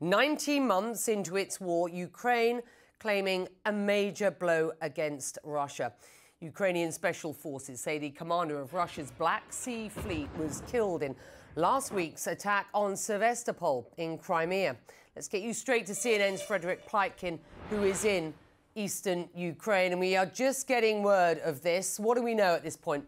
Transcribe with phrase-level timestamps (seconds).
[0.00, 2.62] 19 months into its war, Ukraine
[2.98, 5.92] claiming a major blow against Russia.
[6.40, 11.14] Ukrainian special forces say the commander of Russia's Black Sea Fleet was killed in
[11.56, 14.76] last week's attack on Sevastopol in Crimea.
[15.14, 17.38] Let's get you straight to CNN's Frederick Pleitgen,
[17.68, 18.32] who is in
[18.74, 19.92] eastern Ukraine.
[19.92, 21.98] And we are just getting word of this.
[21.98, 23.04] What do we know at this point?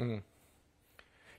[0.00, 0.22] Mm.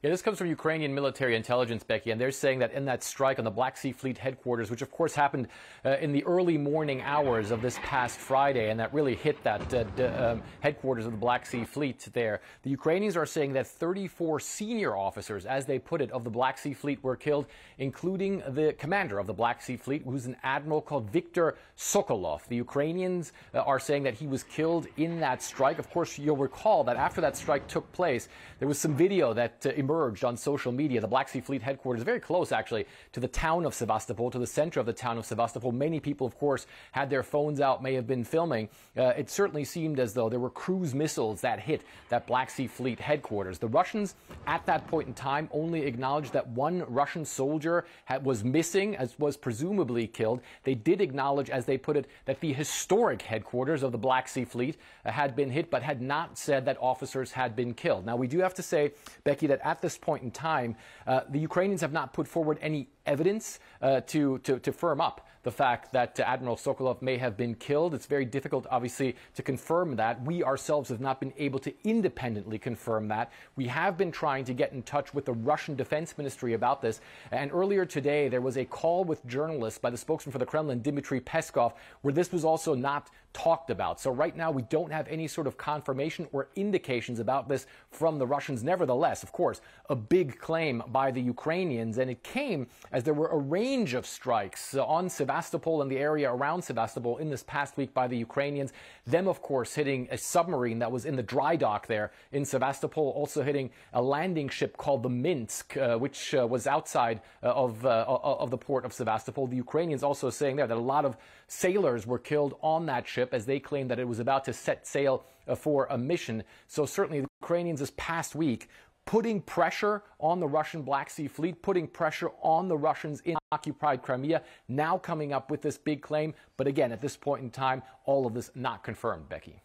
[0.03, 3.39] Yeah, this comes from Ukrainian military intelligence, Becky, and they're saying that in that strike
[3.39, 5.47] on the Black Sea Fleet headquarters, which of course happened
[5.83, 9.73] uh, in the early morning hours of this past Friday, and that really hit that
[9.73, 14.39] uh, um, headquarters of the Black Sea Fleet there, the Ukrainians are saying that 34
[14.39, 17.47] senior officers, as they put it, of the Black Sea Fleet were killed,
[17.79, 22.47] including the commander of the Black Sea Fleet, who's an admiral called Viktor Sokolov.
[22.47, 25.79] The Ukrainians uh, are saying that he was killed in that strike.
[25.79, 29.65] Of course, you'll recall that after that strike took place, there was some video that
[29.65, 30.99] uh, emerged on social media.
[30.99, 34.47] The Black Sea Fleet headquarters, very close actually to the town of Sevastopol, to the
[34.47, 35.71] center of the town of Sevastopol.
[35.71, 38.67] Many people, of course, had their phones out, may have been filming.
[38.97, 42.67] Uh, it certainly seemed as though there were cruise missiles that hit that Black Sea
[42.67, 43.59] Fleet headquarters.
[43.59, 48.43] The Russians, at that point in time, only acknowledged that one Russian soldier had, was
[48.43, 50.41] missing, as was presumably killed.
[50.63, 54.43] They did acknowledge, as they put it, that the historic headquarters of the Black Sea
[54.43, 58.05] Fleet uh, had been hit, but had not said that officers had been killed.
[58.05, 58.91] Now, we do have to say,
[59.23, 60.75] Becky, that at at this point in time,
[61.05, 65.27] uh, the Ukrainians have not put forward any evidence uh, to, to, to firm up
[65.43, 67.93] the fact that Admiral Sokolov may have been killed.
[67.93, 70.21] It's very difficult, obviously, to confirm that.
[70.23, 73.31] We ourselves have not been able to independently confirm that.
[73.55, 76.99] We have been trying to get in touch with the Russian Defense Ministry about this.
[77.31, 80.81] And earlier today, there was a call with journalists by the spokesman for the Kremlin,
[80.81, 83.99] Dmitry Peskov, where this was also not talked about.
[83.99, 88.17] So right now, we don't have any sort of confirmation or indications about this from
[88.17, 88.63] the Russians.
[88.63, 93.27] Nevertheless, of course, a big claim by the Ukrainians, and it came as there were
[93.27, 97.93] a range of strikes on Sevastopol and the area around Sevastopol in this past week
[97.93, 98.73] by the Ukrainians.
[99.05, 103.09] Them, of course, hitting a submarine that was in the dry dock there in Sevastopol,
[103.15, 107.85] also hitting a landing ship called the Minsk, uh, which uh, was outside uh, of,
[107.85, 108.03] uh,
[108.45, 109.45] of the port of Sevastopol.
[109.45, 113.26] The Ukrainians also saying there that a lot of sailors were killed on that ship
[113.33, 116.43] as they claimed that it was about to set sail uh, for a mission.
[116.67, 118.69] So certainly the Ukrainians this past week
[119.07, 124.03] putting pressure on the Russian Black Sea Fleet, putting pressure on the Russians in occupied
[124.03, 126.33] Crimea, now coming up with this big claim.
[126.57, 129.61] But again, at this point in time, all of this not confirmed, Becky.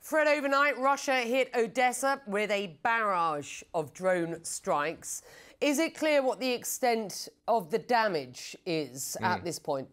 [0.00, 5.22] Fred, overnight, Russia hit Odessa with a barrage of drone strikes.
[5.60, 9.24] Is it clear what the extent of the damage is mm.
[9.24, 9.88] at this point?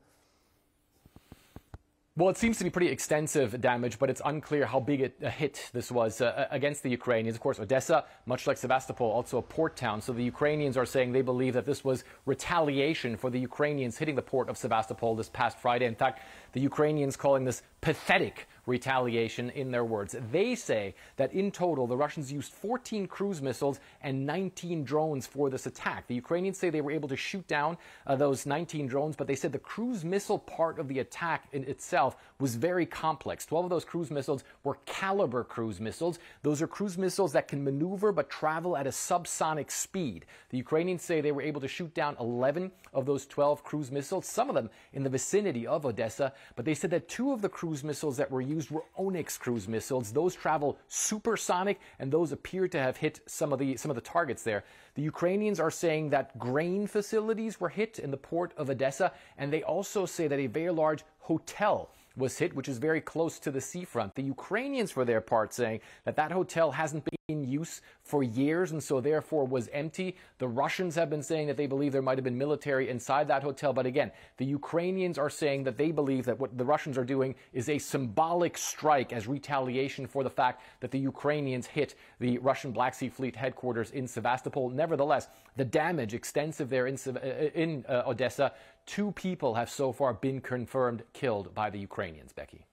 [2.20, 5.70] Well, it seems to be pretty extensive damage, but it's unclear how big a hit
[5.72, 7.38] this was uh, against the Ukrainians.
[7.38, 10.02] Of course, Odessa, much like Sevastopol, also a port town.
[10.02, 14.16] So the Ukrainians are saying they believe that this was retaliation for the Ukrainians hitting
[14.16, 15.86] the port of Sevastopol this past Friday.
[15.86, 16.22] In fact,
[16.52, 20.16] the Ukrainians calling this pathetic retaliation in their words.
[20.32, 25.50] They say that in total, the Russians used 14 cruise missiles and 19 drones for
[25.50, 26.08] this attack.
[26.08, 29.36] The Ukrainians say they were able to shoot down uh, those 19 drones, but they
[29.36, 33.46] said the cruise missile part of the attack in itself was very complex.
[33.46, 36.20] 12 of those cruise missiles were Kalibr cruise missiles.
[36.44, 40.26] Those are cruise missiles that can maneuver but travel at a subsonic speed.
[40.52, 44.26] The Ukrainians say they were able to shoot down 11 of those 12 cruise missiles,
[44.26, 47.50] some of them in the vicinity of Odessa, but they said that two of the
[47.50, 50.12] cruise missiles that were used were Onyx cruise missiles.
[50.12, 54.02] Those travel supersonic, and those appear to have hit some of the some of the
[54.02, 54.64] targets there.
[54.96, 59.52] The Ukrainians are saying that grain facilities were hit in the port of Odessa, and
[59.52, 63.52] they also say that a very large hotel was hit, which is very close to
[63.52, 64.16] the seafront.
[64.16, 68.72] The Ukrainians, for their part, saying that that hotel hasn't been in use for years
[68.72, 70.16] and so therefore was empty.
[70.40, 73.44] The Russians have been saying that they believe there might have been military inside that
[73.44, 73.72] hotel.
[73.72, 77.36] But again, the Ukrainians are saying that they believe that what the Russians are doing
[77.54, 82.72] is a symbolic strike as retaliation for the fact that the Ukrainians hit the Russian
[82.72, 84.70] Black Sea Fleet headquarters in Sevastopol.
[84.70, 87.20] Nevertheless, the damage extensive there in, uh,
[87.54, 88.54] in uh, Odessa.
[88.90, 92.66] Two people have so far been confirmed killed by the Ukrainians, Becky.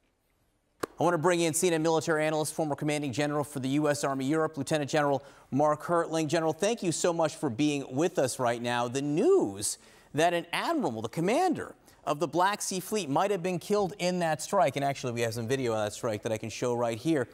[0.99, 4.03] I want to bring in CNN military analyst, former commanding general for the U.S.
[4.03, 6.29] Army Europe, Lieutenant General Mark Hertling.
[6.29, 8.89] General, thank you so much for being with us right now.
[8.89, 9.77] The news
[10.15, 11.75] that an admiral, the commander
[12.07, 15.21] of the Black Sea Fleet, might have been killed in that strike, and actually we
[15.21, 17.29] have some video of that strike that I can show right here.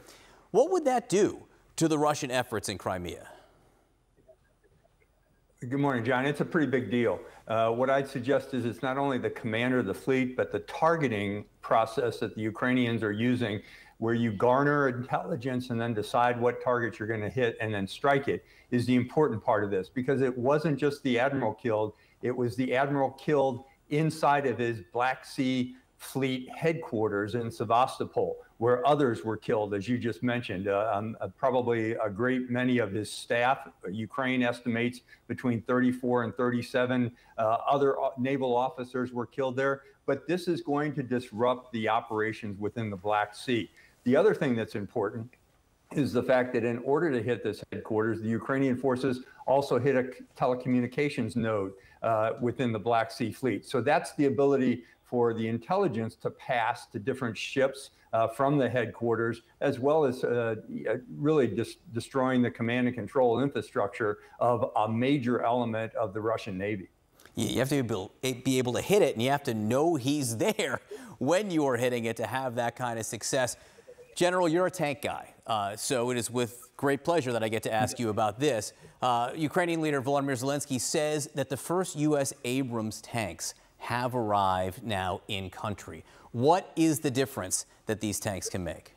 [0.51, 1.45] What would that do
[1.77, 3.29] to the Russian efforts in Crimea?
[5.69, 6.25] Good morning, John.
[6.25, 7.21] It's a pretty big deal.
[7.47, 10.59] Uh, what I'd suggest is it's not only the commander of the fleet, but the
[10.61, 13.61] targeting process that the Ukrainians are using,
[13.99, 17.87] where you garner intelligence and then decide what targets you're going to hit and then
[17.87, 21.93] strike it, is the important part of this because it wasn't just the admiral killed,
[22.23, 28.87] It was the admiral killed inside of his Black Sea Fleet headquarters in Sevastopol, where
[28.87, 30.69] others were killed, as you just mentioned.
[30.69, 33.67] Uh, um, uh, probably a great many of his staff.
[33.91, 39.81] Ukraine estimates between 34 and 37 uh, other uh, naval officers were killed there.
[40.05, 43.69] But this is going to disrupt the operations within the Black Sea.
[44.05, 45.29] The other thing that's important
[45.91, 49.97] is the fact that in order to hit this headquarters, the Ukrainian forces also hit
[49.97, 50.03] a
[50.41, 53.65] telecommunications node uh, within the Black Sea Fleet.
[53.65, 58.67] So that's the ability for the intelligence to pass to different ships uh, from the
[58.67, 60.55] headquarters, as well as uh,
[61.15, 66.57] really dis- destroying the command and control infrastructure of a major element of the Russian
[66.57, 66.89] Navy.
[67.35, 70.81] You have to be able to hit it, and you have to know he's there
[71.19, 73.55] when you are hitting it to have that kind of success.
[74.15, 77.61] General, you're a tank guy, uh, so it is with great pleasure that I get
[77.63, 78.73] to ask you about this.
[78.99, 82.33] Uh, Ukrainian leader Volodymyr Zelensky says that the first U.S.
[82.43, 86.05] Abrams tanks have arrived now in country.
[86.31, 88.93] What is the difference that these tanks can make?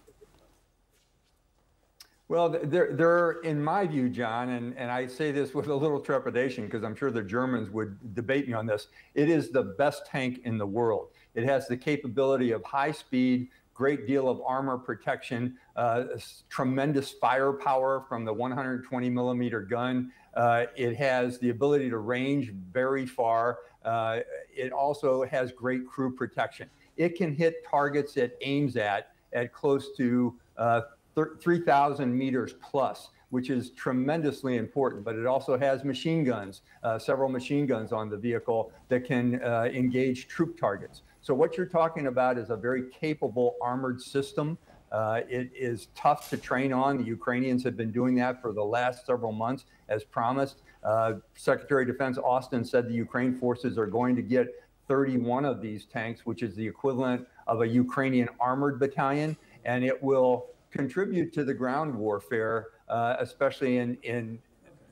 [2.28, 6.00] Well, they're, they're, in my view, John, and, and I say this with a little
[6.00, 8.86] trepidation because I'm sure the Germans would debate me on this.
[9.14, 11.08] It is the best tank in the world.
[11.34, 16.04] It has the capability of high speed, great deal of armor protection, uh,
[16.48, 20.12] tremendous firepower from the 120 millimeter gun.
[20.34, 23.58] Uh, it has the ability to range very far.
[23.84, 24.20] Uh,
[24.56, 26.68] it also has great crew protection.
[26.96, 30.82] It can hit targets it aims at at close to uh,
[31.14, 35.04] 3,000 meters plus, which is tremendously important.
[35.04, 39.42] But it also has machine guns, uh, several machine guns on the vehicle that can
[39.42, 41.02] uh, engage troop targets.
[41.22, 44.58] So what you're talking about is a very capable armored system.
[44.92, 46.98] Uh, it is tough to train on.
[46.98, 50.62] The Ukrainians have been doing that for the last several months, as promised.
[50.86, 54.54] Uh, Secretary of Defense Austin said the Ukraine forces are going to get
[54.86, 60.00] 31 of these tanks, which is the equivalent of a Ukrainian armored battalion, and it
[60.00, 64.38] will contribute to the ground warfare, uh, especially in, in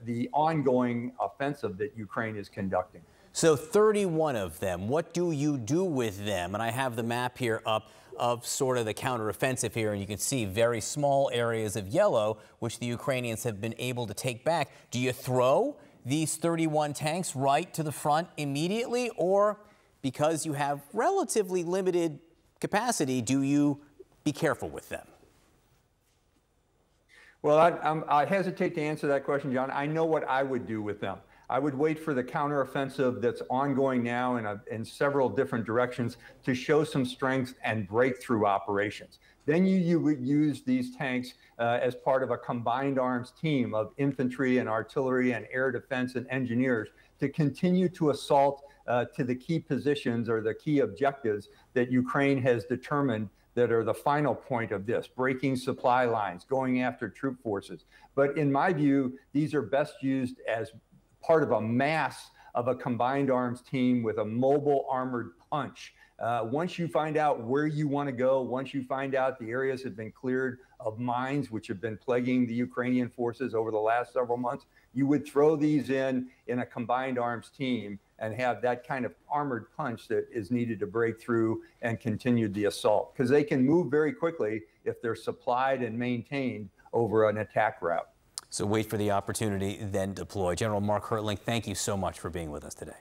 [0.05, 3.03] the ongoing offensive that Ukraine is conducting.
[3.33, 6.55] So 31 of them, what do you do with them?
[6.55, 10.07] And I have the map here up of sort of the counteroffensive here, and you
[10.07, 14.45] can see very small areas of yellow, which the Ukrainians have been able to take
[14.45, 14.71] back.
[14.91, 19.59] Do you throw these 31 tanks right to the front immediately, or
[20.03, 22.19] because you have relatively limited
[22.61, 23.81] capacity, do you
[24.23, 25.07] be careful with them?
[27.43, 29.71] Well, I, I, hesitate to answer that question, John.
[29.71, 31.19] I know what I would do with them.
[31.51, 36.17] I would wait for the counteroffensive that's ongoing now in, a, in several different directions
[36.45, 39.19] to show some strength and breakthrough operations.
[39.47, 43.75] Then you, you would use these tanks uh, as part of a combined arms team
[43.75, 46.89] of infantry and artillery and air defense and engineers
[47.21, 52.41] to continue to assault uh, to the key positions or the key objectives that Ukraine
[52.41, 57.41] has determined that are the final point of this breaking supply lines, going after troop
[57.41, 57.85] forces.
[58.15, 60.73] But in my view, these are best used as
[61.27, 65.95] part of a mass of a combined arms team with a mobile armored punch.
[66.21, 69.51] Uh, once you find out where you want to go, once you find out the
[69.51, 73.79] areas have been cleared of mines which have been plaguing the Ukrainian forces over the
[73.79, 78.63] last several months, you would throw these in in a combined arms team and have
[78.63, 83.13] that kind of armored punch that is needed to break through and continue the assault
[83.13, 88.09] because they can move very quickly if they're supplied and maintained over an attack route.
[88.55, 90.55] So wait for the opportunity, then deploy.
[90.55, 92.95] General Mark Hertling, thank you so much for being with us today.